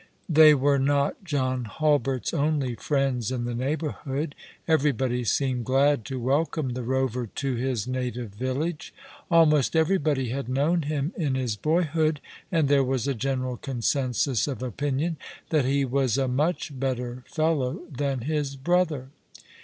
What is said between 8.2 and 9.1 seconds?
village.